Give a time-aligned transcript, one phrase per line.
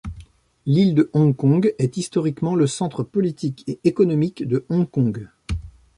[0.65, 5.27] L'Île de Hong Kong est, historiquement, le centre politique et économique de Hong Kong.